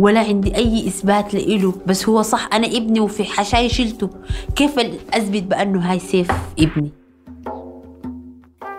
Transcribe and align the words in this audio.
ولا 0.00 0.20
عندي 0.20 0.56
أي 0.56 0.88
إثبات 0.88 1.34
لإله. 1.34 1.74
بس 1.86 2.08
هو 2.08 2.22
صح 2.22 2.48
أنا 2.52 2.66
ابني 2.66 3.00
وفي 3.00 3.24
حشاي 3.24 3.68
شلته. 3.68 4.10
كيف 4.56 4.78
أثبت 5.14 5.42
بأنه 5.42 5.90
هاي 5.90 5.98
سيف 5.98 6.30
ابني؟ 6.58 6.90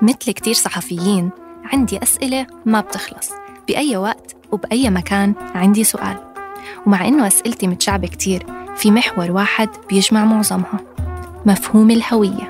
مثل 0.02 0.32
كتير 0.32 0.54
صحفيين 0.54 1.30
عندي 1.64 2.04
أسئلة 2.04 2.48
ما 2.66 2.82
بتخلص. 2.82 3.32
بأي 3.68 3.98
وقت 3.98 4.36
وبأي 4.52 4.90
مكان 4.90 5.34
عندي 5.56 5.84
سؤال. 5.84 6.18
ومع 6.86 7.08
إنه 7.08 7.28
أسئلتي 7.28 7.68
متشعبة 7.68 8.08
كتير 8.08 8.46
في 8.76 8.92
محور 8.92 9.32
واحد 9.32 9.70
بيجمع 9.90 10.26
معظمها. 10.26 10.80
مفهوم 11.46 11.92
الهوية. 11.92 12.50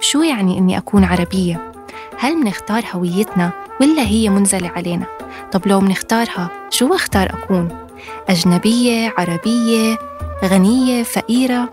شو 0.00 0.22
يعني 0.22 0.58
إني 0.58 0.78
أكون 0.78 1.04
عربية؟ 1.04 1.72
هل 2.18 2.36
منختار 2.36 2.84
هويتنا 2.92 3.50
ولا 3.80 4.02
هي 4.02 4.28
منزلة 4.28 4.68
علينا؟ 4.68 5.06
طب 5.52 5.66
لو 5.66 5.80
منختارها 5.80 6.50
شو 6.70 6.94
أختار 6.94 7.26
أكون؟ 7.26 7.81
أجنبية، 8.28 9.14
عربية، 9.18 9.98
غنية، 10.44 11.02
فقيرة؟ 11.02 11.70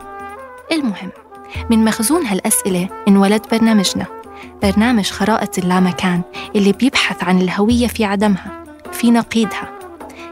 المهم 0.72 1.12
من 1.70 1.86
مخزون 1.86 2.26
هالأسئلة 2.26 2.90
انولد 3.08 3.42
برنامجنا. 3.52 4.06
برنامج 4.64 5.12
خرائط 5.12 5.58
اللامكان 5.58 6.22
اللي 6.56 6.72
بيبحث 6.72 7.24
عن 7.24 7.42
الهوية 7.42 7.88
في 7.88 8.06
عدمها 8.06 8.64
في 8.92 9.12
نقيضها 9.12 9.70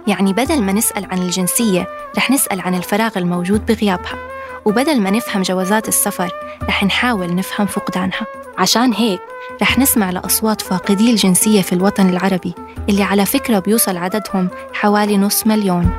يعني 0.08 0.34
بدل 0.34 0.62
ما 0.62 0.74
نسأل 0.74 1.06
عن 1.12 1.18
الجنسية 1.18 1.88
رح 2.18 2.32
نسأل 2.32 2.62
عن 2.62 2.76
الفراغ 2.76 3.18
الموجود 3.18 3.66
بغيابها. 3.66 4.37
وبدل 4.68 5.02
ما 5.02 5.10
نفهم 5.10 5.42
جوازات 5.42 5.88
السفر 5.88 6.32
رح 6.64 6.84
نحاول 6.84 7.36
نفهم 7.36 7.68
فقدانها 7.68 8.26
عشان 8.58 8.94
هيك 8.94 9.22
رح 9.62 9.80
نسمع 9.80 10.10
لأصوات 10.10 10.62
فاقدي 10.62 11.12
الجنسية 11.12 11.62
في 11.62 11.74
الوطن 11.74 12.10
العربي 12.10 12.54
اللي 12.90 13.04
على 13.04 13.26
فكرة 13.26 13.60
بيوصل 13.60 13.98
عددهم 13.98 14.50
حوالي 14.74 15.18
نص 15.18 15.48
مليون. 15.48 15.92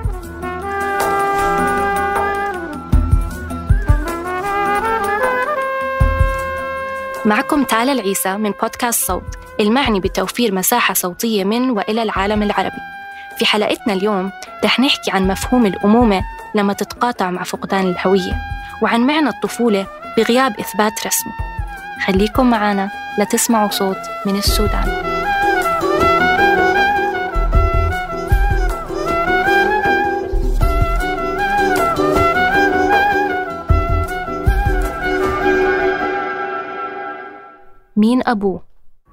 معكم 7.25 7.65
تالا 7.65 7.93
العيسى 7.93 8.37
من 8.37 8.51
بودكاست 8.51 9.07
صوت 9.07 9.39
المعني 9.61 10.01
بتوفير 10.01 10.55
مساحة 10.55 10.95
صوتية 10.95 11.45
من 11.45 11.71
وإلى 11.71 12.03
العالم 12.03 12.43
العربي. 12.43 12.81
في 13.39 13.47
حلقتنا 13.47 13.93
اليوم 13.95 14.31
رح 14.65 14.81
نحكي 14.81 15.11
عن 15.11 15.29
مفهوم 15.29 15.67
الأمومة 15.67 16.23
لما 16.55 16.73
تتقاطع 16.73 17.31
مع 17.31 17.43
فقدان 17.43 17.87
الهوية 17.91 18.35
وعن 18.83 19.01
معنى 19.01 19.29
الطفولة 19.29 19.87
بغياب 20.17 20.61
إثبات 20.61 21.07
رسمي 21.07 21.33
خليكم 22.07 22.51
معنا 22.51 22.91
لتسمعوا 23.19 23.71
صوت 23.71 23.99
من 24.27 24.37
السودان 24.37 25.09
مين 37.97 38.23
أبوه؟ 38.27 38.68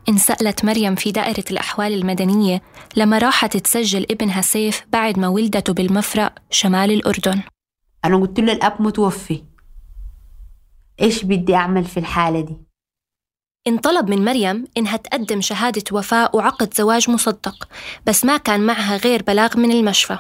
انسألت 0.10 0.66
مريم 0.66 0.96
في 0.96 1.12
دائرة 1.12 1.44
الأحوال 1.52 1.94
المدنية 1.94 2.62
لما 2.96 3.18
راحت 3.18 3.58
تسجل 3.58 4.06
ابنها 4.12 4.42
سيف 4.42 4.86
بعد 4.92 5.20
ما 5.20 5.28
ولدته 5.28 5.74
بالمفرق 5.74 6.34
شمال 6.50 6.92
الأردن 6.92 7.42
أنا 8.06 8.18
قلت 8.18 8.40
له 8.40 8.54
الأب 8.54 8.82
متوفي 8.82 9.44
إيش 11.02 11.24
بدي 11.24 11.56
أعمل 11.56 11.84
في 11.84 12.00
الحالة 12.00 12.42
دي؟ 12.42 12.58
انطلب 13.68 14.10
من 14.10 14.26
مريم 14.26 14.66
إنها 14.78 14.98
تقدم 14.98 15.42
شهادة 15.42 15.84
وفاة 15.92 16.30
وعقد 16.34 16.74
زواج 16.74 17.10
مصدق 17.10 17.68
بس 18.06 18.26
ما 18.26 18.38
كان 18.38 18.62
معها 18.66 18.98
غير 18.98 19.24
بلاغ 19.24 19.58
من 19.58 19.72
المشفى 19.72 20.18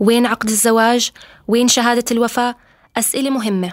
وين 0.00 0.26
عقد 0.26 0.48
الزواج؟ 0.48 1.10
وين 1.48 1.68
شهادة 1.68 2.04
الوفاة؟ 2.10 2.56
أسئلة 2.96 3.30
مهمة 3.30 3.72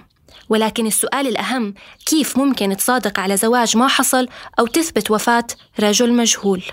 ولكن 0.49 0.87
السؤال 0.87 1.27
الأهم 1.27 1.73
كيف 2.05 2.37
ممكن 2.37 2.77
تصادق 2.77 3.19
على 3.19 3.37
زواج 3.37 3.77
ما 3.77 3.87
حصل 3.87 4.27
أو 4.59 4.67
تثبت 4.67 5.11
وفاة 5.11 5.47
رجل 5.79 6.13
مجهول؟ 6.13 6.63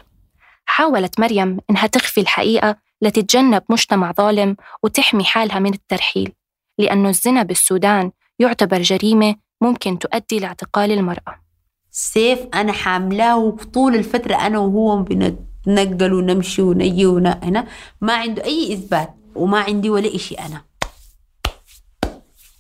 حاولت 0.64 1.20
مريم 1.20 1.58
إنها 1.70 1.86
تخفي 1.86 2.20
الحقيقة 2.20 2.76
لتتجنب 3.02 3.62
مجتمع 3.68 4.12
ظالم 4.12 4.56
وتحمي 4.82 5.24
حالها 5.24 5.58
من 5.58 5.74
الترحيل 5.74 6.32
لأنه 6.78 7.08
الزنا 7.08 7.42
بالسودان 7.42 8.10
يعتبر 8.38 8.82
جريمة 8.82 9.34
ممكن 9.60 9.98
تؤدي 9.98 10.38
لاعتقال 10.38 10.92
المرأة. 10.92 11.42
سيف 11.90 12.38
أنا 12.54 12.72
حاملاه 12.72 13.38
وطول 13.38 13.94
الفترة 13.94 14.34
أنا 14.34 14.58
وهو 14.58 15.02
بنتنقل 15.02 16.12
ونمشي 16.12 16.62
ونجي 16.62 17.06
هنا. 17.06 17.66
ما 18.00 18.14
عنده 18.14 18.44
أي 18.44 18.74
إثبات 18.74 19.14
وما 19.34 19.60
عندي 19.60 19.90
ولا 19.90 20.14
إشي 20.14 20.34
أنا. 20.34 20.64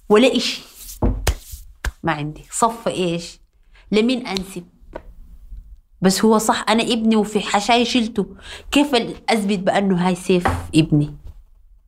ولا 0.08 0.36
إشي. 0.36 0.62
ما 2.02 2.12
عندي. 2.12 2.44
صف 2.50 2.88
إيش؟ 2.88 3.40
لمين 3.92 4.26
أنسب؟ 4.26 4.64
بس 6.00 6.24
هو 6.24 6.38
صح 6.38 6.64
أنا 6.68 6.82
ابني 6.82 7.16
وفي 7.16 7.40
حشاي 7.40 7.84
شلته. 7.84 8.26
كيف 8.70 8.94
أثبت 9.30 9.58
بأنه 9.58 10.06
هاي 10.06 10.14
سيف 10.14 10.46
ابني؟ 10.74 11.14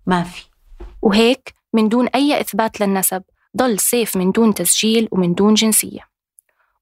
ما 0.06 0.22
في. 0.22 0.44
وهيك 1.02 1.54
من 1.72 1.88
دون 1.88 2.08
أي 2.08 2.40
إثبات 2.40 2.80
للنسب 2.80 3.22
ضل 3.56 3.78
سيف 3.78 4.16
من 4.16 4.32
دون 4.32 4.54
تسجيل 4.54 5.08
ومن 5.12 5.34
دون 5.34 5.54
جنسية. 5.54 6.00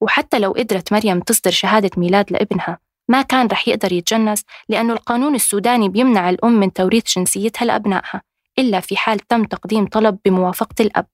وحتى 0.00 0.38
لو 0.38 0.53
قدرت 0.53 0.92
مريم 0.92 1.21
تصدر 1.21 1.50
شهادة 1.50 1.91
ميلاد 1.97 2.32
لابنها 2.32 2.78
ما 3.09 3.22
كان 3.22 3.47
رح 3.47 3.69
يقدر 3.69 3.92
يتجنس 3.92 4.44
لأنه 4.69 4.92
القانون 4.92 5.34
السوداني 5.34 5.88
بيمنع 5.88 6.31
الأم 6.31 6.60
من 6.60 6.72
توريث 6.72 7.19
جنسيتها 7.19 7.65
لأبنائها 7.66 8.22
إلا 8.59 8.81
في 8.81 8.97
حال 8.97 9.19
تم 9.19 9.44
تقديم 9.44 9.87
طلب 9.87 10.19
بموافقة 10.25 10.75
الأب. 10.81 11.06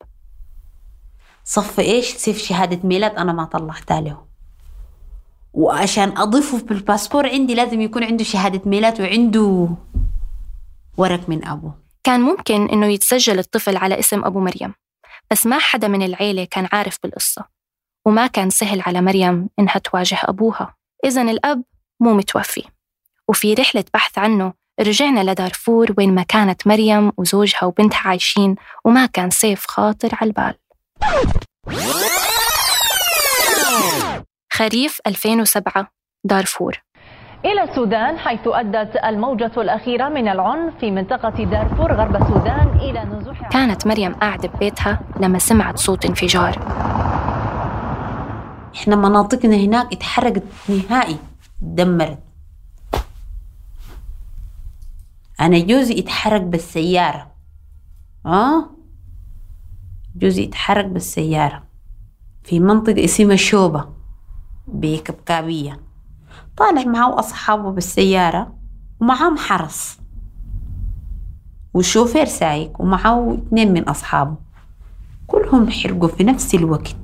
صف 1.48 1.80
إيش؟ 1.80 2.06
سيف 2.06 2.38
شهادة 2.38 2.88
ميلاد 2.88 3.14
أنا 3.16 3.32
ما 3.32 3.44
طلعتها 3.44 4.00
له. 4.00 4.24
وعشان 5.52 6.18
أضيفه 6.18 6.58
بالباسبور 6.58 7.28
عندي 7.28 7.54
لازم 7.54 7.80
يكون 7.80 8.04
عنده 8.04 8.24
شهادة 8.24 8.60
ميلاد 8.64 9.00
وعنده 9.00 9.68
ورق 10.96 11.28
من 11.28 11.44
أبوه. 11.44 11.74
كان 12.04 12.20
ممكن 12.20 12.68
إنه 12.68 12.86
يتسجل 12.86 13.38
الطفل 13.38 13.76
على 13.76 13.98
اسم 13.98 14.24
أبو 14.24 14.40
مريم 14.40 14.74
بس 15.30 15.46
ما 15.46 15.58
حدا 15.58 15.88
من 15.88 16.02
العيلة 16.02 16.44
كان 16.44 16.68
عارف 16.72 16.98
بالقصة 17.02 17.44
وما 18.06 18.26
كان 18.26 18.50
سهل 18.50 18.80
على 18.80 19.00
مريم 19.00 19.48
إنها 19.58 19.78
تواجه 19.78 20.18
أبوها. 20.22 20.74
إذا 21.04 21.22
الأب 21.22 21.62
مو 22.00 22.14
متوفي 22.14 22.64
وفي 23.28 23.54
رحلة 23.54 23.84
بحث 23.94 24.18
عنه 24.18 24.52
رجعنا 24.80 25.30
لدارفور 25.30 25.94
وين 25.98 26.14
ما 26.14 26.22
كانت 26.22 26.66
مريم 26.66 27.12
وزوجها 27.16 27.64
وبنتها 27.64 28.08
عايشين 28.08 28.56
وما 28.84 29.06
كان 29.06 29.30
سيف 29.30 29.66
خاطر 29.66 30.08
على 30.12 30.28
البال. 30.28 30.54
خريف 34.52 35.00
2007 35.06 35.88
دارفور. 36.24 36.82
إلى 37.44 37.62
السودان 37.62 38.18
حيث 38.18 38.40
أدت 38.46 38.96
الموجة 39.04 39.52
الأخيرة 39.56 40.08
من 40.08 40.28
العنف 40.28 40.74
في 40.80 40.90
منطقة 40.90 41.44
دارفور 41.44 41.92
غرب 41.92 42.16
السودان 42.16 42.68
إلى 42.80 43.04
نزوح. 43.04 43.48
كانت 43.48 43.86
مريم 43.86 44.14
قاعدة 44.14 44.48
ببيتها 44.48 45.00
لما 45.20 45.38
سمعت 45.38 45.78
صوت 45.78 46.04
انفجار. 46.04 46.58
إحنا 48.74 48.96
مناطقنا 48.96 49.56
هناك 49.56 49.92
اتحرقت 49.92 50.42
نهائي 50.68 51.18
دمرت. 51.60 52.18
أنا 55.40 55.58
جوزي 55.58 55.98
اتحرق 55.98 56.40
بالسيارة. 56.40 57.30
آه؟ 58.26 58.77
جوزي 60.18 60.44
اتحرق 60.44 60.86
بالسيارة. 60.86 61.62
في 62.44 62.60
منطقة 62.60 63.04
اسمها 63.04 63.36
شوبة 63.36 63.88
بكبكابية 64.66 65.80
طالع 66.56 66.84
معه 66.84 67.18
أصحابه 67.18 67.70
بالسيارة 67.70 68.58
ومعهم 69.00 69.36
حرس. 69.36 69.98
والشوفير 71.74 72.24
سايق 72.24 72.80
ومعه 72.80 73.34
اثنين 73.34 73.72
من 73.72 73.82
أصحابه. 73.82 74.36
كلهم 75.26 75.70
حرقوا 75.70 76.08
في 76.08 76.24
نفس 76.24 76.54
الوقت. 76.54 76.96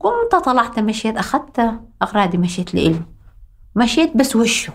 قمت 0.00 0.44
طلعت 0.44 0.78
مشيت 0.78 1.16
أخذت 1.16 1.80
أغراضي 2.02 2.38
مشيت 2.38 2.74
لإله 2.74 3.02
مشيت 3.76 4.16
بس 4.16 4.36
وشه. 4.36 4.72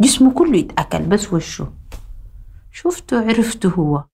جسمه 0.00 0.32
كله 0.32 0.56
يتأكل 0.56 1.02
بس 1.02 1.32
وشه. 1.32 1.72
شفته 2.72 3.20
عرفته 3.20 3.68
هو. 3.68 4.04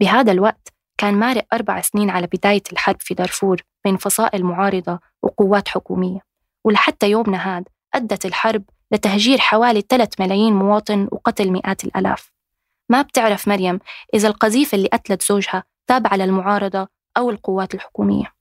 بهذا 0.00 0.32
الوقت 0.32 0.75
كان 0.98 1.14
مارق 1.14 1.46
أربع 1.52 1.80
سنين 1.80 2.10
على 2.10 2.26
بداية 2.26 2.62
الحرب 2.72 2.96
في 3.00 3.14
دارفور 3.14 3.62
بين 3.84 3.96
فصائل 3.96 4.44
معارضة 4.44 4.98
وقوات 5.22 5.68
حكومية. 5.68 6.20
ولحتى 6.64 7.10
يومنا 7.10 7.56
هاد 7.56 7.68
أدت 7.94 8.26
الحرب 8.26 8.62
لتهجير 8.92 9.38
حوالي 9.38 9.80
3 9.88 10.24
ملايين 10.24 10.54
مواطن 10.54 11.08
وقتل 11.12 11.50
مئات 11.50 11.84
الآلاف. 11.84 12.32
ما 12.90 13.02
بتعرف 13.02 13.48
مريم 13.48 13.78
إذا 14.14 14.28
القذيفة 14.28 14.76
اللي 14.76 14.88
قتلت 14.88 15.22
زوجها 15.22 15.64
تابعة 15.86 16.16
للمعارضة 16.16 16.88
أو 17.16 17.30
القوات 17.30 17.74
الحكومية. 17.74 18.32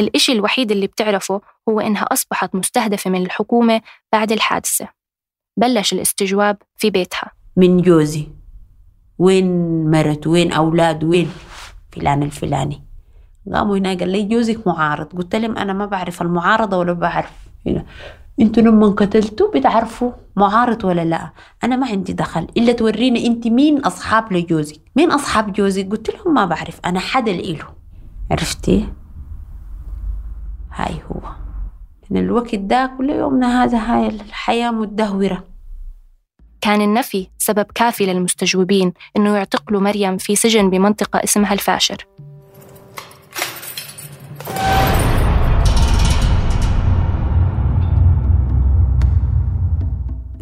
الإشي 0.00 0.32
الوحيد 0.32 0.70
اللي 0.70 0.86
بتعرفه 0.86 1.40
هو 1.68 1.80
إنها 1.80 2.02
أصبحت 2.02 2.54
مستهدفة 2.54 3.10
من 3.10 3.22
الحكومة 3.22 3.80
بعد 4.12 4.32
الحادثة. 4.32 4.88
بلش 5.56 5.92
الاستجواب 5.92 6.56
في 6.76 6.90
بيتها. 6.90 7.30
من 7.56 7.82
جوزي. 7.82 8.28
وين 9.18 9.46
مرته 9.90 10.30
وين 10.30 10.52
أولاده 10.52 11.06
وين؟ 11.06 11.32
فلان 11.94 12.22
الفلاني. 12.22 12.82
قاموا 13.52 13.78
هنا 13.78 13.94
قال 13.94 14.08
لي 14.08 14.22
جوزك 14.22 14.66
معارض. 14.66 15.06
قلت 15.06 15.36
لهم 15.36 15.56
أنا 15.56 15.72
ما 15.72 15.86
بعرف 15.86 16.22
المعارضة 16.22 16.76
ولا 16.76 16.92
بعرف 16.92 17.48
أنتوا 18.40 18.62
لما 18.62 18.86
قتلتوا 18.86 19.50
بتعرفوا 19.54 20.12
معارض 20.36 20.84
ولا 20.84 21.04
لا. 21.04 21.30
أنا 21.64 21.76
ما 21.76 21.86
عندي 21.86 22.12
دخل. 22.12 22.46
إلا 22.56 22.72
توريني 22.72 23.26
أنت 23.26 23.46
مين 23.46 23.78
أصحاب 23.78 24.32
لجوزك. 24.32 24.80
مين 24.96 25.12
أصحاب 25.12 25.52
جوزك؟ 25.52 25.90
قلت 25.90 26.10
لهم 26.10 26.34
ما 26.34 26.44
بعرف. 26.44 26.80
أنا 26.84 27.00
حدا 27.00 27.32
له 27.32 27.64
عرفتي؟ 28.30 28.88
هاي 30.72 30.94
هو. 31.10 31.20
من 32.10 32.20
الوقت 32.20 32.54
ده 32.54 32.90
كل 32.98 33.10
يومنا 33.10 33.64
هذا 33.64 33.78
هاي 33.78 34.06
الحياة 34.06 34.70
مدهورة. 34.70 35.44
كان 36.64 36.80
النفي 36.80 37.26
سبب 37.38 37.66
كافي 37.74 38.06
للمستجوبين 38.06 38.92
إنه 39.16 39.36
يعتقلوا 39.36 39.80
مريم 39.80 40.16
في 40.16 40.36
سجن 40.36 40.70
بمنطقة 40.70 41.24
اسمها 41.24 41.52
الفاشر. 41.52 42.06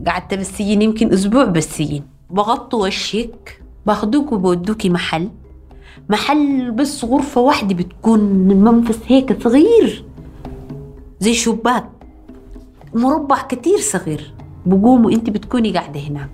قعدت 0.07 0.35
بالسجن 0.35 0.83
يمكن 0.83 1.13
أسبوع 1.13 1.45
بالسجن. 1.45 2.03
بغطوا 2.31 2.87
وشك 2.87 3.63
باخدوك 3.87 4.33
وبودوكي 4.33 4.91
محل. 4.91 5.31
محل 6.09 6.71
بس 6.71 7.05
غرفة 7.05 7.41
واحدة 7.41 7.75
بتكون 7.75 8.21
من 8.21 8.65
منفس 8.65 8.99
هيك 9.07 9.43
صغير. 9.43 10.05
زي 11.21 11.35
شباك. 11.35 11.91
مربع 12.95 13.43
كتير 13.43 13.79
صغير. 13.79 14.42
بقوموا 14.67 15.11
انت 15.11 15.31
بتكوني 15.31 15.73
قاعدة 15.73 16.01
هناك. 16.01 16.31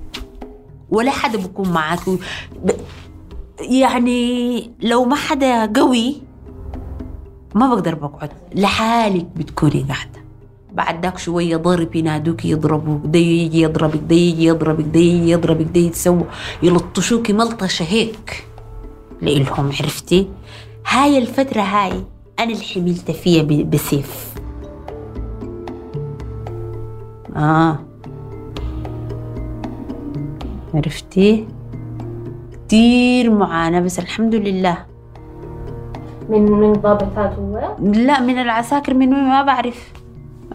ولا 0.90 1.10
حدا 1.10 1.38
بكون 1.38 1.69
معك 1.69 2.00
يعني 3.60 4.70
لو 4.82 5.04
ما 5.04 5.16
حدا 5.16 5.66
قوي 5.66 6.16
ما 7.54 7.75
بقدر 7.75 7.94
بقعد. 7.94 8.30
لحالك 8.54 9.26
بتكوني 9.36 9.82
قاعدة. 9.88 10.19
بعد 10.72 11.02
ذاك 11.04 11.19
شوية 11.19 11.56
ضرب 11.56 11.96
ينادوك 11.96 12.44
يضربوك 12.44 13.00
ده 13.04 13.19
يجي 13.19 13.60
يضربك 13.60 14.00
ده 14.08 14.16
يجي 14.16 14.44
يضربك 14.44 14.84
ده 14.84 15.00
يجي 15.00 15.30
يضربك 15.30 15.66
ده 15.75 15.80
يتسوى. 15.80 16.25
يلطشوكي 16.62 17.32
ملطشة 17.32 17.84
هيك. 17.84 18.44
لإلهم 19.22 19.66
عرفتي؟ 19.66 20.28
هاي 20.86 21.19
الفترة 21.19 21.60
هاي 21.60 22.04
أنا 22.38 22.52
اللي 22.52 22.64
حملت 22.64 23.10
فيها 23.10 23.42
بسيف. 23.42 24.34
آه. 27.36 27.78
عرفتي 30.74 31.48
كتير 32.52 33.30
معاناة 33.30 33.80
بس 33.80 33.98
الحمد 33.98 34.34
لله. 34.34 34.86
من 36.28 36.42
من 36.42 36.72
ضابطات 36.72 37.32
هو؟ 37.32 37.76
لا 37.80 38.20
من 38.20 38.38
العساكر 38.38 38.94
من 38.94 39.14
وين؟ 39.14 39.24
ما 39.24 39.42
بعرف. 39.42 39.92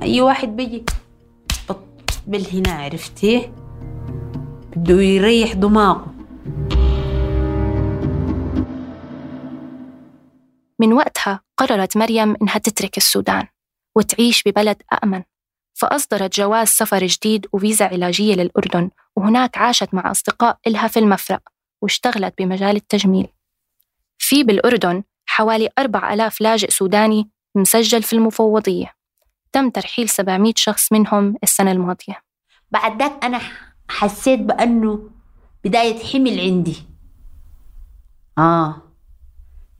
أي 0.01 0.21
واحد 0.21 0.55
بيجي. 0.55 0.85
بالهنا 2.27 2.71
عرفتي 2.71 3.51
بده 4.75 5.01
يريح 5.01 5.53
دماغه. 5.53 6.05
من 10.79 10.93
وقتها 10.93 11.39
قررت 11.57 11.97
مريم 11.97 12.35
إنها 12.41 12.57
تترك 12.57 12.97
السودان 12.97 13.47
وتعيش 13.95 14.43
ببلد 14.45 14.81
أأمن. 14.93 15.23
فأصدرت 15.73 16.35
جواز 16.39 16.67
سفر 16.67 17.05
جديد 17.05 17.47
وفيزا 17.53 17.85
علاجية 17.85 18.35
للأردن 18.35 18.89
وهناك 19.15 19.57
عاشت 19.57 19.93
مع 19.93 20.11
أصدقاء 20.11 20.57
إلها 20.67 20.87
في 20.87 20.99
المفرق 20.99 21.41
واشتغلت 21.81 22.33
بمجال 22.37 22.75
التجميل. 22.75 23.27
في 24.17 24.43
بالأردن 24.43 25.03
حوالي 25.25 25.69
أربع 25.79 26.13
ألاف 26.13 26.41
لاجئ 26.41 26.71
سوداني 26.71 27.29
مسجل 27.55 28.03
في 28.03 28.13
المفوضية. 28.13 28.93
تم 29.51 29.69
ترحيل 29.69 30.09
700 30.09 30.53
شخص 30.55 30.91
منهم 30.91 31.35
السنة 31.43 31.71
الماضية. 31.71 32.21
بعد 32.71 33.01
ذاك 33.01 33.25
أنا 33.25 33.41
حسيت 33.89 34.39
بأنه 34.39 35.09
بداية 35.63 36.03
حمل 36.03 36.39
عندي. 36.39 36.77
آه 38.37 38.81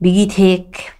بقيت 0.00 0.40
هيك. 0.40 0.94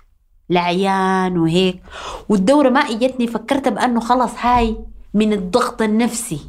لعيان 0.51 1.39
وهيك. 1.39 1.83
والدورة 2.29 2.69
ما 2.69 2.81
إجتني 2.81 3.27
فكرت 3.27 3.69
بأنه 3.69 4.01
خلص 4.01 4.33
هاي 4.39 4.77
من 5.15 5.33
الضغط 5.33 5.83
النفسي. 5.83 6.41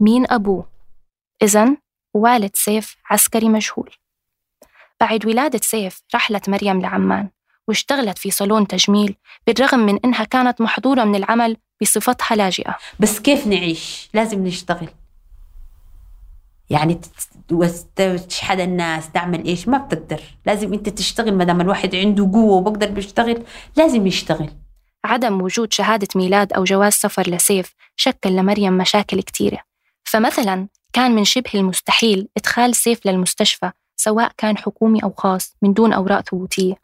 مين 0.00 0.26
أبوه؟ 0.30 0.68
إذن 1.42 1.76
والد 2.14 2.50
سيف 2.54 2.96
عسكري 3.10 3.48
مجهول 3.48 3.90
بعد 5.00 5.26
ولادة 5.26 5.60
سيف 5.62 6.02
رحلت 6.14 6.48
مريم 6.48 6.80
لعمان 6.80 7.28
واشتغلت 7.68 8.18
في 8.18 8.30
صالون 8.30 8.66
تجميل 8.66 9.16
بالرغم 9.46 9.78
من 9.78 9.98
إنها 10.04 10.24
كانت 10.24 10.60
محظورة 10.60 11.04
من 11.04 11.14
العمل 11.14 11.56
بصفتها 11.82 12.36
لاجئة. 12.36 12.76
بس 13.00 13.20
كيف 13.20 13.46
نعيش؟ 13.46 14.10
لازم 14.14 14.46
نشتغل. 14.46 14.88
يعني 16.70 17.00
تشحد 18.28 18.60
الناس 18.60 19.12
تعمل 19.12 19.44
إيش؟ 19.44 19.68
ما 19.68 19.78
بتقدر. 19.78 20.20
لازم 20.46 20.72
أنت 20.72 20.88
تشتغل 20.88 21.34
ما 21.34 21.44
دام 21.44 21.60
الواحد 21.60 21.94
عنده 21.94 22.30
قوة 22.32 22.52
وبقدر 22.52 22.90
بيشتغل 22.90 23.42
لازم 23.76 24.06
يشتغل. 24.06 24.50
عدم 25.04 25.42
وجود 25.42 25.72
شهادة 25.72 26.08
ميلاد 26.16 26.52
أو 26.52 26.64
جواز 26.64 26.92
سفر 26.92 27.30
لسيف 27.30 27.74
شكل 27.96 28.30
لمريم 28.30 28.72
مشاكل 28.72 29.22
كتيرة. 29.22 29.58
فمثلا 30.04 30.68
كان 30.92 31.14
من 31.14 31.24
شبه 31.24 31.50
المستحيل 31.54 32.28
إدخال 32.36 32.74
سيف 32.74 33.06
للمستشفى 33.06 33.70
سواء 33.96 34.32
كان 34.36 34.58
حكومي 34.58 35.02
أو 35.04 35.12
خاص 35.16 35.56
من 35.62 35.72
دون 35.72 35.92
أوراق 35.92 36.20
ثبوتية. 36.20 36.74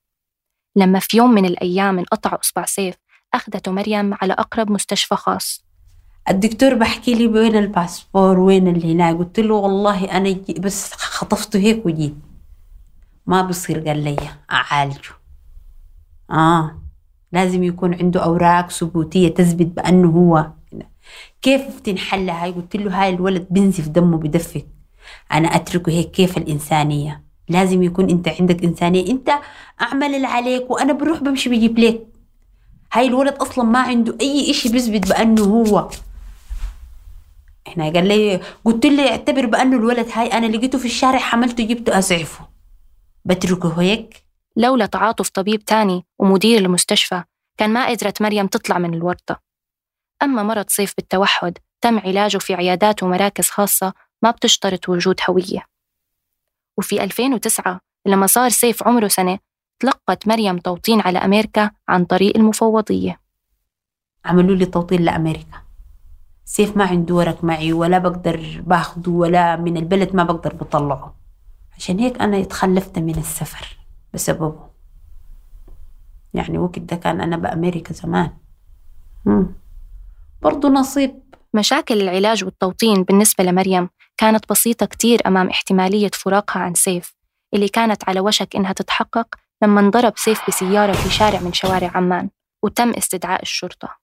لما 0.76 0.98
في 0.98 1.16
يوم 1.16 1.30
من 1.30 1.44
الأيام 1.44 1.98
انقطع 1.98 2.38
إصبع 2.44 2.64
سيف 2.64 2.94
أخذته 3.34 3.72
مريم 3.72 4.14
على 4.14 4.32
أقرب 4.32 4.70
مستشفى 4.70 5.16
خاص. 5.16 5.65
الدكتور 6.30 6.74
بحكي 6.74 7.14
لي 7.14 7.26
وين 7.26 7.56
الباسبور 7.56 8.38
وين 8.38 8.68
اللي 8.68 8.94
هناك؟ 8.94 9.16
قلت 9.16 9.40
له 9.40 9.54
والله 9.54 10.04
أنا 10.04 10.36
بس 10.58 10.92
خطفته 10.92 11.58
هيك 11.58 11.86
وجيت. 11.86 12.14
ما 13.26 13.42
بصير 13.42 13.78
قال 13.78 14.04
لي 14.04 14.16
أعالجه. 14.52 15.10
آه. 16.30 16.82
لازم 17.32 17.62
يكون 17.62 17.94
عنده 17.94 18.24
أوراق 18.24 18.70
ثبوتية 18.70 19.28
تثبت 19.28 19.66
بأنه 19.66 20.08
هو. 20.08 20.50
كيف 21.42 21.80
تنحل 21.80 22.30
هاي؟ 22.30 22.50
قلت 22.50 22.76
له 22.76 23.02
هاي 23.02 23.10
الولد 23.10 23.46
بنزف 23.50 23.88
دمه 23.88 24.18
بدفك 24.18 24.66
أنا 25.32 25.56
أتركه 25.56 25.92
هيك 25.92 26.10
كيف 26.10 26.36
الإنسانية؟ 26.38 27.22
لازم 27.48 27.82
يكون 27.82 28.10
أنت 28.10 28.28
عندك 28.28 28.64
إنسانية. 28.64 29.10
أنت 29.10 29.30
أعمل 29.82 30.14
اللي 30.14 30.26
عليك 30.26 30.70
وأنا 30.70 30.92
بروح 30.92 31.22
بمشي 31.22 31.50
بجيب 31.50 31.78
لك. 31.78 32.06
هاي 32.92 33.06
الولد 33.06 33.34
أصلا 33.34 33.64
ما 33.64 33.78
عنده 33.78 34.16
أي 34.20 34.50
إشي 34.50 34.68
بيثبت 34.68 35.08
بأنه 35.08 35.42
هو. 35.42 35.88
هنا 37.66 37.92
قال 37.92 38.08
لي 38.08 38.40
قلت 38.64 38.86
له 38.86 39.10
اعتبر 39.10 39.46
بأنه 39.46 39.76
الولد 39.76 40.08
هاي 40.12 40.26
أنا 40.26 40.46
لقيته 40.46 40.78
في 40.78 40.84
الشارع 40.84 41.18
حملته 41.18 41.64
جبته 41.64 41.98
اسعفه 41.98 42.48
بتركه 43.24 43.80
هيك؟ 43.80 44.26
لولا 44.56 44.86
تعاطف 44.86 45.28
طبيب 45.28 45.64
تاني 45.64 46.04
ومدير 46.18 46.58
المستشفى 46.58 47.22
كان 47.56 47.70
ما 47.72 47.88
قدرت 47.88 48.22
مريم 48.22 48.46
تطلع 48.46 48.78
من 48.78 48.94
الورطة. 48.94 49.40
أما 50.22 50.42
مرض 50.42 50.64
صيف 50.68 50.94
بالتوحد 50.96 51.58
تم 51.80 51.98
علاجه 51.98 52.38
في 52.38 52.54
عيادات 52.54 53.02
ومراكز 53.02 53.50
خاصة 53.50 53.92
ما 54.22 54.30
بتشترط 54.30 54.88
وجود 54.88 55.20
هوية. 55.28 55.66
وفي 56.76 57.04
2009 57.04 57.80
لما 58.06 58.26
صار 58.26 58.48
سيف 58.48 58.82
عمره 58.82 59.08
سنة 59.08 59.38
تلقت 59.78 60.28
مريم 60.28 60.58
توطين 60.58 61.00
على 61.00 61.18
أمريكا 61.18 61.70
عن 61.88 62.04
طريق 62.04 62.36
المفوضية. 62.36 63.20
عملوا 64.24 64.56
لي 64.56 64.66
توطين 64.66 65.02
لأمريكا. 65.02 65.65
سيف 66.48 66.76
ما 66.76 66.84
عنده 66.84 67.14
ورق 67.14 67.44
معي 67.44 67.72
ولا 67.72 67.98
بقدر 67.98 68.62
باخده 68.66 69.10
ولا 69.10 69.56
من 69.56 69.76
البلد 69.76 70.16
ما 70.16 70.24
بقدر 70.24 70.54
بطلعه. 70.54 71.14
عشان 71.76 71.98
هيك 71.98 72.20
أنا 72.20 72.40
اتخلفت 72.40 72.98
من 72.98 73.18
السفر 73.18 73.76
بسببه. 74.14 74.68
يعني 76.34 76.58
وقت 76.58 76.78
ده 76.78 76.96
كان 76.96 77.20
أنا 77.20 77.36
بأمريكا 77.36 77.92
زمان. 77.94 78.30
مم. 79.24 79.46
برضو 80.42 80.68
نصيب. 80.68 81.20
مشاكل 81.54 82.02
العلاج 82.02 82.44
والتوطين 82.44 83.02
بالنسبة 83.02 83.44
لمريم 83.44 83.88
كانت 84.16 84.50
بسيطة 84.50 84.86
كتير 84.86 85.20
أمام 85.26 85.48
احتمالية 85.48 86.10
فراقها 86.14 86.62
عن 86.62 86.74
سيف 86.74 87.14
اللي 87.54 87.68
كانت 87.68 88.08
على 88.08 88.20
وشك 88.20 88.56
إنها 88.56 88.72
تتحقق 88.72 89.34
لما 89.62 89.80
انضرب 89.80 90.12
سيف 90.16 90.48
بسيارة 90.48 90.92
في 90.92 91.10
شارع 91.10 91.40
من 91.40 91.52
شوارع 91.52 91.90
عمان 91.94 92.30
وتم 92.62 92.90
استدعاء 92.90 93.42
الشرطة. 93.42 93.96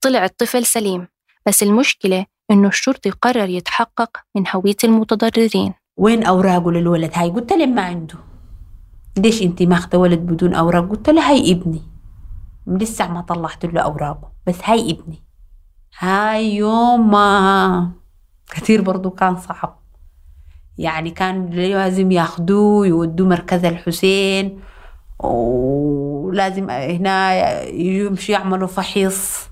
طلع 0.00 0.24
الطفل 0.24 0.66
سليم. 0.66 1.08
بس 1.46 1.62
المشكلة 1.62 2.26
إنه 2.50 2.68
الشرطي 2.68 3.10
قرر 3.10 3.48
يتحقق 3.48 4.10
من 4.36 4.44
هوية 4.54 4.76
المتضررين. 4.84 5.74
وين 5.96 6.24
أوراقه 6.24 6.72
للولد 6.72 7.10
هاي؟ 7.14 7.30
قلت 7.30 7.52
له 7.52 7.66
ما 7.66 7.82
عنده. 7.82 8.18
ليش 9.18 9.42
انت 9.42 9.62
ماخذة 9.62 9.96
ولد 9.96 10.18
بدون 10.18 10.54
أوراق؟ 10.54 10.88
قلت 10.88 11.10
له 11.10 11.30
هاي 11.30 11.52
ابني. 11.52 11.82
لسه 12.66 13.08
ما 13.12 13.20
طلعت 13.20 13.64
له 13.64 13.80
أوراقه 13.80 14.32
بس 14.46 14.56
هاي 14.64 14.90
ابني. 14.90 15.22
هاي 15.98 16.54
يوم 16.56 17.16
كثير 18.50 18.82
برضو 18.82 19.10
كان 19.10 19.36
صعب. 19.36 19.78
يعني 20.78 21.10
كان 21.10 21.50
لازم 21.50 22.10
ياخدوه 22.10 22.86
يودوه 22.86 23.28
مركز 23.28 23.64
الحسين 23.64 24.60
ولازم 25.18 26.70
هنا 26.70 27.62
يمشي 27.62 28.32
يعملوا 28.32 28.68
فحيص 28.68 29.47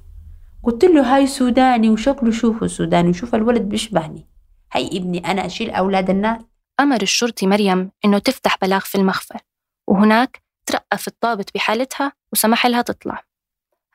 قلت 0.66 0.84
له 0.84 1.14
هاي 1.16 1.26
سوداني 1.26 1.90
وشكله 1.90 2.30
شوفه 2.30 2.66
سوداني 2.66 3.08
وشوف 3.10 3.34
الولد 3.34 3.62
بيشبهني. 3.62 4.26
هاي 4.72 4.86
ابني 4.86 5.30
أنا 5.30 5.46
أشيل 5.46 5.70
أولاد 5.70 6.10
الناس. 6.10 6.42
أمر 6.80 7.02
الشرطي 7.02 7.46
مريم 7.46 7.90
إنه 8.04 8.18
تفتح 8.18 8.56
بلاغ 8.62 8.80
في 8.80 8.94
المخفر 8.94 9.40
وهناك 9.86 10.42
ترقف 10.66 11.08
الضابط 11.08 11.54
بحالتها 11.54 12.12
وسمح 12.32 12.66
لها 12.66 12.82
تطلع. 12.82 13.24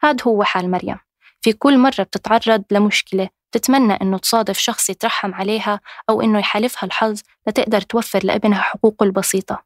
هاد 0.04 0.22
هو 0.28 0.44
حال 0.44 0.72
مريم. 0.72 0.98
في 1.42 1.54
كل 1.54 1.78
مرة 1.78 2.04
بتتعرض 2.04 2.64
لمشكلة 2.72 3.30
تتمنى 3.52 3.94
إنه 3.94 4.18
تصادف 4.18 4.58
شخص 4.58 4.90
يترحم 4.90 5.34
عليها 5.34 5.80
أو 6.10 6.22
إنه 6.22 6.40
يحالفها 6.40 6.88
الحظ 6.88 7.22
لتقدر 7.48 7.82
توفر 7.82 8.20
لابنها 8.24 8.62
حقوقه 8.62 9.04
البسيطة. 9.04 9.64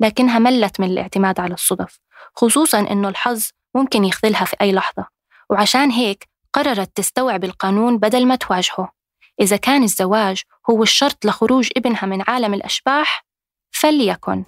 لكنها 0.00 0.38
ملت 0.38 0.80
من 0.80 0.86
الاعتماد 0.86 1.40
على 1.40 1.54
الصدف 1.54 2.00
خصوصا 2.34 2.80
إنه 2.80 3.08
الحظ 3.08 3.48
ممكن 3.74 4.04
يخذلها 4.04 4.44
في 4.44 4.56
أي 4.60 4.72
لحظة. 4.72 5.21
وعشان 5.52 5.90
هيك 5.90 6.28
قررت 6.52 6.96
تستوعب 6.96 7.44
القانون 7.44 7.98
بدل 7.98 8.26
ما 8.26 8.36
تواجهه. 8.36 8.92
إذا 9.40 9.56
كان 9.56 9.82
الزواج 9.82 10.42
هو 10.70 10.82
الشرط 10.82 11.24
لخروج 11.24 11.68
ابنها 11.76 12.06
من 12.06 12.22
عالم 12.28 12.54
الأشباح 12.54 13.24
فليكن. 13.70 14.44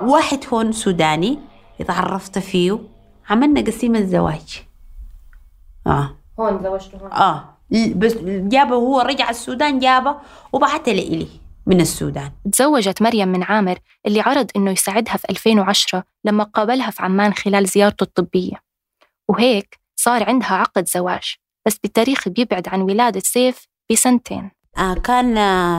واحد 0.00 0.44
هون 0.52 0.72
سوداني 0.72 1.38
اتعرفت 1.80 2.38
فيه 2.38 2.78
عملنا 3.30 3.60
قسيم 3.60 3.96
الزواج. 3.96 4.62
آه. 5.86 6.16
هون 6.40 6.62
زوجته 6.62 6.98
هون. 6.98 7.12
آه. 7.12 7.44
بس 7.96 8.14
جابه 8.24 8.74
هو 8.74 9.00
رجع 9.00 9.30
السودان 9.30 9.78
جابه 9.78 10.16
وبعته 10.52 10.92
لإلي. 10.92 11.41
من 11.66 11.80
السودان. 11.80 12.30
تزوجت 12.52 13.02
مريم 13.02 13.28
من 13.28 13.42
عامر 13.42 13.78
اللي 14.06 14.20
عرض 14.20 14.50
إنه 14.56 14.70
يساعدها 14.70 15.16
في 15.16 15.24
2010 15.30 16.04
لما 16.24 16.44
قابلها 16.44 16.90
في 16.90 17.02
عمان 17.02 17.32
خلال 17.34 17.66
زيارته 17.66 18.04
الطبية. 18.04 18.62
وهيك 19.28 19.80
صار 19.96 20.24
عندها 20.28 20.52
عقد 20.52 20.88
زواج 20.88 21.34
بس 21.66 21.78
بتاريخ 21.84 22.28
بيبعد 22.28 22.68
عن 22.68 22.82
ولادة 22.82 23.20
سيف 23.20 23.66
بسنتين. 23.92 24.50
آه 24.78 24.94
كان 24.94 25.36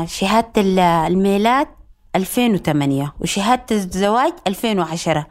شهادة 0.08 0.62
الميلاد 1.08 1.68
2008 2.16 3.14
وشهادة 3.20 3.66
الزواج 3.76 4.34
2010 4.48 5.28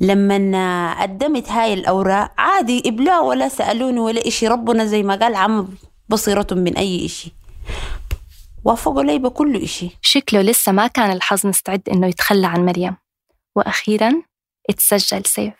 لما 0.00 1.02
قدمت 1.02 1.48
هاي 1.48 1.74
الأوراق 1.74 2.32
عادي 2.38 2.82
إبلاء 2.86 3.24
ولا 3.24 3.48
سألوني 3.48 4.00
ولا 4.00 4.28
إشي 4.28 4.48
ربنا 4.48 4.84
زي 4.84 5.02
ما 5.02 5.14
قال 5.14 5.34
عم 5.34 5.68
بصيرة 6.08 6.46
من 6.52 6.76
أي 6.76 7.06
إشي. 7.06 7.34
وافقوا 8.64 9.02
لي 9.02 9.18
بكل 9.18 9.56
إشي. 9.56 9.98
شكله 10.00 10.40
لسه 10.40 10.72
ما 10.72 10.86
كان 10.86 11.10
الحظ 11.10 11.46
مستعد 11.46 11.88
إنه 11.88 12.06
يتخلى 12.06 12.46
عن 12.46 12.64
مريم. 12.64 12.96
وأخيرا 13.56 14.22
اتسجل 14.70 15.24
سيف. 15.26 15.54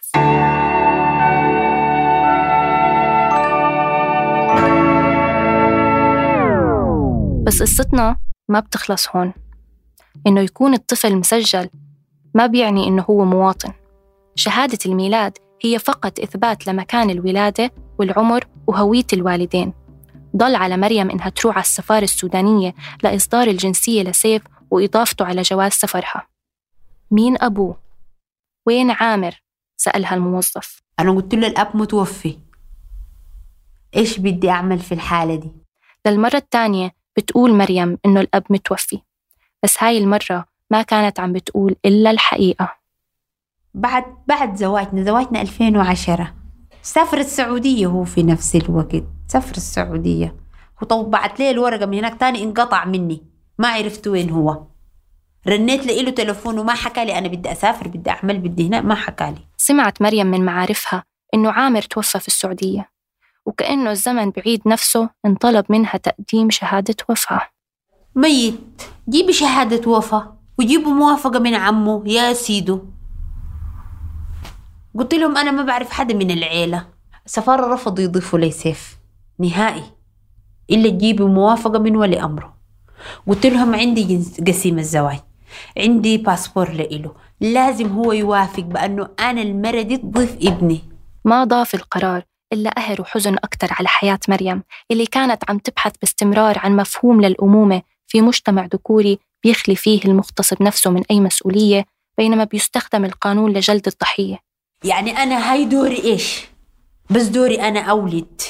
بس 7.46 7.62
قصتنا 7.62 8.16
ما 8.48 8.60
بتخلص 8.60 9.08
هون. 9.16 9.32
إنه 10.26 10.40
يكون 10.40 10.74
الطفل 10.74 11.16
مسجل 11.16 11.68
ما 12.34 12.46
بيعني 12.46 12.88
إنه 12.88 13.04
هو 13.10 13.24
مواطن. 13.24 13.72
شهادة 14.34 14.78
الميلاد 14.86 15.38
هي 15.64 15.78
فقط 15.78 16.20
إثبات 16.20 16.66
لمكان 16.66 17.10
الولادة 17.10 17.70
والعمر 17.98 18.44
وهوية 18.66 19.06
الوالدين. 19.12 19.72
ضل 20.36 20.54
على 20.54 20.76
مريم 20.76 21.10
إنها 21.10 21.28
تروح 21.28 21.54
على 21.54 21.62
السفارة 21.62 22.04
السودانية 22.04 22.74
لإصدار 23.02 23.46
الجنسية 23.46 24.02
لسيف 24.02 24.42
وإضافته 24.70 25.24
على 25.24 25.42
جواز 25.42 25.72
سفرها. 25.72 26.26
مين 27.10 27.42
أبوه؟ 27.42 27.78
وين 28.66 28.90
عامر؟ 28.90 29.42
سألها 29.76 30.14
الموظف. 30.14 30.82
أنا 31.00 31.10
قلت 31.10 31.34
له 31.34 31.46
الأب 31.46 31.76
متوفي. 31.76 32.38
إيش 33.96 34.18
بدي 34.18 34.50
أعمل 34.50 34.78
في 34.78 34.92
الحالة 34.92 35.34
دي؟ 35.34 35.52
للمرة 36.06 36.36
الثانية 36.36 36.90
بتقول 37.16 37.54
مريم 37.54 37.98
إنه 38.06 38.20
الأب 38.20 38.44
متوفي. 38.50 39.00
بس 39.62 39.82
هاي 39.82 39.98
المرة 39.98 40.44
ما 40.70 40.82
كانت 40.82 41.20
عم 41.20 41.32
بتقول 41.32 41.76
إلا 41.84 42.10
الحقيقة. 42.10 42.74
بعد 43.74 44.04
بعد 44.26 44.56
زواجنا 44.56 45.04
زواجنا 45.04 45.40
2010 45.40 46.34
سافر 46.82 47.18
السعودية 47.18 47.86
هو 47.86 48.04
في 48.04 48.22
نفس 48.22 48.56
الوقت. 48.56 49.13
سافر 49.28 49.56
السعودية. 49.56 50.36
وطبعت 50.82 51.40
لي 51.40 51.50
الورقة 51.50 51.86
من 51.86 51.98
هناك 51.98 52.20
تاني 52.20 52.42
انقطع 52.42 52.84
مني. 52.84 53.22
ما 53.58 53.68
عرفت 53.68 54.06
وين 54.06 54.30
هو. 54.30 54.62
رنيت 55.48 55.86
له 55.86 56.10
تلفون 56.10 56.58
وما 56.58 56.74
حكى 56.74 57.04
لي 57.04 57.18
أنا 57.18 57.28
بدي 57.28 57.52
أسافر 57.52 57.88
بدي 57.88 58.10
أعمل 58.10 58.38
بدي 58.38 58.68
هنا 58.68 58.80
ما 58.80 58.94
حكى 58.94 59.24
لي. 59.24 59.46
سمعت 59.56 60.02
مريم 60.02 60.26
من 60.26 60.44
معارفها 60.44 61.04
إنه 61.34 61.50
عامر 61.50 61.82
توفى 61.82 62.20
في 62.20 62.28
السعودية 62.28 62.90
وكأنه 63.46 63.90
الزمن 63.90 64.30
بعيد 64.30 64.62
نفسه 64.66 65.10
انطلب 65.26 65.64
منها 65.68 65.96
تقديم 65.96 66.50
شهادة 66.50 66.96
وفاة. 67.08 67.40
ميت. 68.14 68.82
جيبي 69.08 69.32
شهادة 69.32 69.90
وفاة 69.90 70.36
وجيبوا 70.58 70.92
موافقة 70.92 71.38
من 71.38 71.54
عمه 71.54 72.02
يا 72.06 72.32
سيدو. 72.32 72.84
قلت 74.98 75.14
لهم 75.14 75.36
أنا 75.36 75.50
ما 75.50 75.62
بعرف 75.62 75.90
حدا 75.90 76.14
من 76.14 76.30
العيلة. 76.30 76.86
السفارة 77.26 77.74
رفضوا 77.74 78.04
يضيفوا 78.04 78.38
لي 78.38 78.50
سيف. 78.50 78.96
نهائي. 79.38 79.82
إلا 80.70 80.90
تجيبوا 80.90 81.28
موافقة 81.28 81.78
من 81.78 81.96
ولي 81.96 82.22
أمره 82.22 82.54
قلت 83.26 83.46
لهم 83.46 83.74
عندي 83.74 84.24
قسيم 84.46 84.78
الزواج. 84.78 85.20
عندي 85.78 86.18
باسبور 86.18 86.70
لإله. 86.70 87.14
لازم 87.40 87.88
هو 87.88 88.12
يوافق 88.12 88.62
بأنه 88.62 89.08
أنا 89.20 89.42
المرة 89.42 89.82
دي 89.82 89.96
تضيف 89.96 90.36
ابني. 90.42 90.80
ما 91.24 91.44
ضاف 91.44 91.74
القرار 91.74 92.24
إلا 92.52 92.70
قهر 92.70 93.00
وحزن 93.00 93.34
أكثر 93.34 93.68
على 93.70 93.88
حياة 93.88 94.18
مريم 94.28 94.62
اللي 94.90 95.06
كانت 95.06 95.50
عم 95.50 95.58
تبحث 95.58 95.92
باستمرار 96.00 96.58
عن 96.58 96.76
مفهوم 96.76 97.20
للأمومة 97.20 97.82
في 98.06 98.20
مجتمع 98.20 98.64
ذكوري 98.64 99.18
بيخلي 99.44 99.76
فيه 99.76 100.00
المغتصب 100.04 100.62
نفسه 100.62 100.90
من 100.90 101.02
أي 101.10 101.20
مسؤولية 101.20 101.84
بينما 102.18 102.44
بيستخدم 102.44 103.04
القانون 103.04 103.52
لجلد 103.52 103.86
الضحية. 103.86 104.38
يعني 104.84 105.10
أنا 105.10 105.52
هاي 105.52 105.64
دوري 105.64 106.04
إيش؟ 106.04 106.44
بس 107.10 107.22
دوري 107.22 107.60
أنا 107.60 107.80
أولد. 107.80 108.40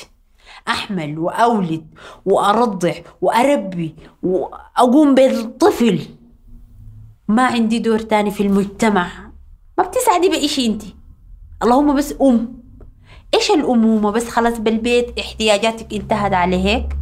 أحمل 0.69 1.19
وأولد 1.19 1.87
وأرضع 2.25 2.95
وأربي 3.21 3.95
وأقوم 4.23 5.15
بالطفل. 5.15 6.01
ما 7.29 7.47
عندي 7.47 7.79
دور 7.79 7.99
تاني 7.99 8.31
في 8.31 8.43
المجتمع. 8.43 9.09
ما 9.79 9.85
بتسعدي 9.85 10.29
بإشي 10.29 10.67
أنت. 10.67 10.83
اللهم 11.63 11.97
بس 11.97 12.15
أم 12.23 12.65
إيش 13.35 13.51
الأمومة 13.51 14.11
بس 14.11 14.29
خلاص 14.29 14.59
بالبيت 14.59 15.19
احتياجاتك 15.19 15.95
انتهت 15.95 16.33
على 16.33 16.57
هيك 16.65 16.97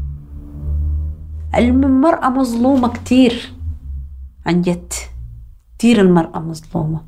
المرأة 1.55 2.29
مظلومة 2.29 2.89
كتير. 2.89 3.53
عن 4.47 4.63
جد. 4.63 4.93
كتير 5.79 6.01
المرأة 6.01 6.39
مظلومة. 6.39 7.05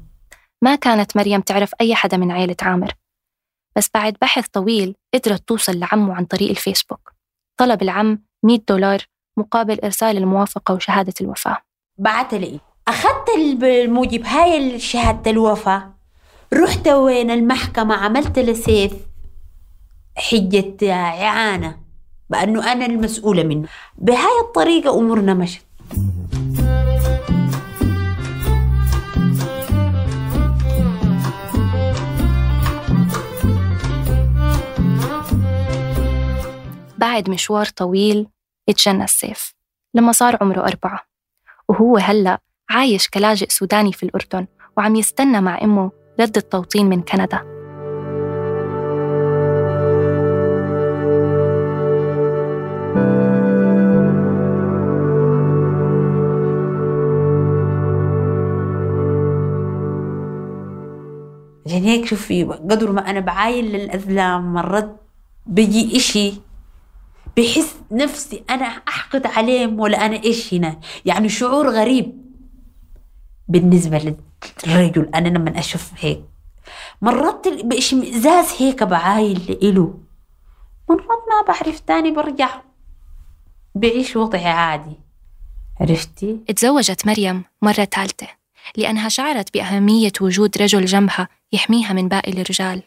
ما 0.63 0.75
كانت 0.75 1.17
مريم 1.17 1.41
تعرف 1.41 1.73
أي 1.81 1.95
حدا 1.95 2.17
من 2.17 2.31
عائلة 2.31 2.57
عامر. 2.63 2.93
بس 3.77 3.91
بعد 3.95 4.17
بحث 4.23 4.47
طويل 4.49 4.95
قدرت 5.15 5.49
توصل 5.49 5.79
لعمه 5.79 6.15
عن 6.15 6.25
طريق 6.25 6.51
الفيسبوك. 6.51 7.13
طلب 7.57 7.83
العم 7.83 8.23
100 8.43 8.59
دولار 8.69 8.99
مقابل 9.37 9.81
إرسال 9.85 10.17
الموافقة 10.17 10.75
وشهادة 10.75 11.15
الوفاة. 11.21 11.59
بعت 11.99 12.35
لي. 12.35 12.61
أخذت 12.89 13.29
الموجب 13.63 14.25
هاي 14.25 14.79
شهادة 14.79 15.31
الوفاة. 15.31 15.95
رحت 16.53 16.89
وين 16.89 17.31
المحكمة 17.31 17.95
عملت 17.95 18.39
لسيف 18.39 18.93
حجة 20.17 20.93
إعانة 20.93 21.77
بأنه 22.31 22.73
أنا 22.73 22.87
المسؤولة 22.87 23.43
منه. 23.43 23.69
بهاي 23.99 24.41
الطريقة 24.41 24.99
أمورنا 24.99 25.35
مشت. 25.35 25.63
بعد 37.05 37.31
مشوار 37.31 37.67
طويل 37.67 38.27
اتجنى 38.69 39.05
السيف 39.05 39.55
لما 39.95 40.13
صار 40.13 40.39
عمره 40.41 40.61
أربعة. 40.61 41.01
وهو 41.69 41.97
هلأ 41.97 42.39
عايش 42.71 43.09
كلاجئ 43.09 43.49
سوداني 43.49 43.93
في 43.93 44.03
الأردن 44.03 44.47
وعم 44.77 44.97
يستنى 44.97 45.41
مع 45.41 45.63
أمه 45.63 45.91
رد 46.21 46.37
التوطين 46.37 46.87
من 46.87 47.03
كندا. 47.03 47.37
عشان 61.67 61.83
هيك 61.83 62.05
شوفي 62.05 62.45
قدر 62.45 62.93
ما 62.93 63.11
أنا 63.11 63.21
بعاين 63.21 63.65
للأزلام 63.65 64.53
مرات 64.53 64.97
بيجي 65.47 65.97
إشي 65.97 66.33
بحس 67.37 67.77
نفسي 67.91 68.45
أنا 68.51 68.65
أحقد 68.65 69.27
عليهم 69.27 69.81
ولا 69.81 70.07
أنا 70.07 70.25
إيش 70.25 70.55
هنا؟ 70.55 70.81
يعني 71.05 71.29
شعور 71.29 71.71
غريب. 71.71 72.25
بالنسبة 73.49 74.17
للرجل 74.67 75.11
أنا 75.15 75.29
لما 75.29 75.59
أشوف 75.59 75.91
هيك. 75.99 76.25
مرات 77.03 77.49
بإشمئزاز 77.49 78.47
هيك 78.59 78.83
بعاين 78.83 79.39
لإله 79.49 79.99
مرات 80.89 81.09
ما 81.29 81.55
بعرف 81.55 81.81
تاني 81.81 82.11
برجع 82.11 82.61
بعيش 83.75 84.17
وضعي 84.17 84.47
عادي. 84.47 85.01
عرفتي؟ 85.81 86.41
تزوجت 86.57 87.07
مريم 87.07 87.45
مرة 87.63 87.85
ثالثة 87.85 88.27
لأنها 88.77 89.09
شعرت 89.09 89.55
بأهمية 89.55 90.13
وجود 90.21 90.59
رجل 90.59 90.85
جنبها 90.85 91.29
يحميها 91.53 91.93
من 91.93 92.09
باقي 92.09 92.33
الرجال. 92.33 92.83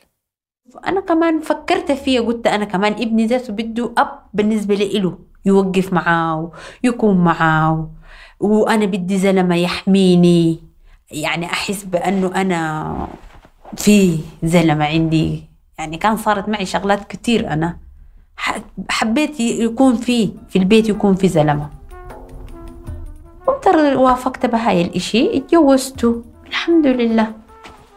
أنا 0.76 1.02
كمان 1.02 1.40
فكرت 1.40 1.92
فيها 1.92 2.22
قلت 2.22 2.48
أنا 2.48 2.66
كمان 2.66 2.94
ابني 2.94 3.26
ذاته 3.26 3.54
بده 3.54 3.92
أب 3.98 4.20
بالنسبة 4.34 4.76
لإله 4.76 5.18
يوقف 5.46 5.94
معاه 5.94 6.52
يكون 6.84 7.18
معاه 7.24 7.90
وأنا 8.40 8.86
بدي 8.86 9.18
زلمة 9.18 9.56
يحميني. 9.56 10.60
يعني 11.12 11.46
أحس 11.46 11.84
بأنه 11.84 12.28
أنا 12.36 13.08
في 13.78 14.20
زلمة 14.44 14.86
عندي. 14.86 15.44
يعني 15.80 15.98
كان 15.98 16.18
صارت 16.18 16.50
معي 16.50 16.66
شغلات 16.66 17.08
كتير 17.08 17.54
أنا. 17.54 17.78
حبيت 18.90 19.40
يكون 19.40 19.96
في 19.96 20.32
في 20.50 20.60
البيت 20.60 20.90
يكون 20.90 21.16
في 21.16 21.28
زلمة. 21.28 21.70
قمت 23.48 23.68
وافقت 23.96 24.46
بهاي 24.46 24.82
الإشي 24.82 25.38
اتجوزته. 25.38 26.24
الحمد 26.48 26.88
لله. 26.88 27.32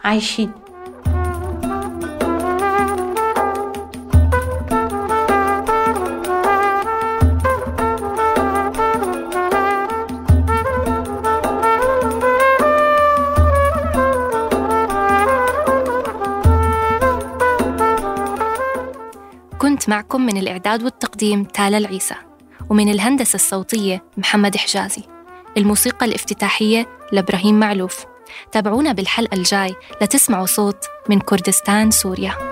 عايشين. 0.05 0.60
كنت 19.61 19.89
معكم 19.89 20.21
من 20.21 20.37
الإعداد 20.37 20.83
والتقديم 20.83 21.45
تالا 21.45 21.79
العيسى 21.79 22.15
ومن 22.71 22.89
الهندسة 22.89 23.35
الصوتية 23.35 24.03
محمد 24.17 24.57
حجازي. 24.57 25.03
الموسيقى 25.57 26.07
الافتتاحية 26.07 26.87
لإبراهيم 27.13 27.61
معلوف. 27.61 28.05
تابعونا 28.53 28.93
بالحلقة 28.93 29.35
الجاي 29.35 29.75
لتسمعوا 30.03 30.47
صوت 30.47 30.85
من 31.09 31.21
كردستان 31.21 31.91
سوريا. 31.91 32.50